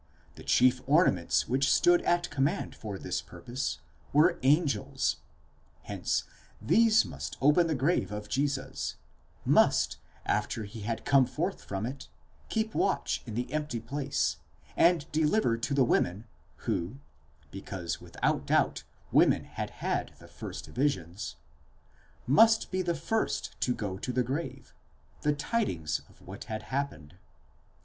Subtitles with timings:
[0.33, 3.81] The chief ornaments which stood at command for this purpose,
[4.11, 5.17] were angels:
[5.83, 6.23] hence
[6.59, 8.95] these must open the grave of Jesus,
[9.45, 12.07] must, after he had come forth from it,
[12.49, 14.37] keep watch in the empty place,
[14.75, 16.25] and deliver to the women,
[16.65, 16.97] who
[17.51, 21.35] (because without doubt women had had the first visions)
[22.25, 24.73] must be the first to go to the grave,
[25.21, 27.19] the tidings of what had happened.